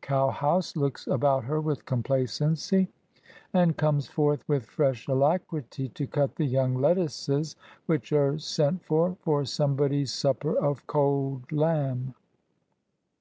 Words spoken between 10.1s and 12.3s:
supper of cold lamb.